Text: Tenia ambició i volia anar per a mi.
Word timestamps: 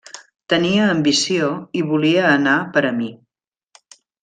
Tenia 0.53 0.87
ambició 0.93 1.51
i 1.81 1.83
volia 1.91 2.25
anar 2.31 2.57
per 2.79 2.85
a 2.91 2.93
mi. 3.03 3.11